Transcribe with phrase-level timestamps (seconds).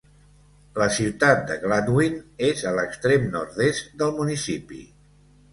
[0.81, 2.17] La ciutat de Gladwin
[2.49, 4.83] és a l'extrem nord-est del municipi.